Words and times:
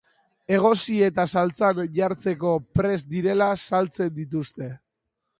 Egosi 0.55 0.95
eta 1.07 1.25
saltsan 1.41 1.81
jartzeko 1.97 2.53
prest 2.79 3.11
direla 3.11 3.49
saltzen 3.65 4.09
dituzte. 4.17 4.71